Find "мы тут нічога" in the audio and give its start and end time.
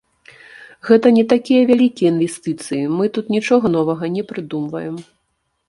2.97-3.65